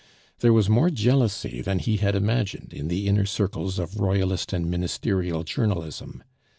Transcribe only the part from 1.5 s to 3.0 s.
than he had imagined in